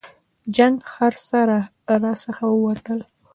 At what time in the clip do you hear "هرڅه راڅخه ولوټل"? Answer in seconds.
0.95-2.99